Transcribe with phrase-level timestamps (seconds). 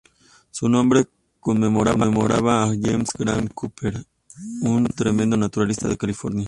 [0.49, 1.05] Su nombre
[1.39, 4.03] conmemoraba a James Graham Cooper,
[4.63, 6.39] un temprano naturalista de California.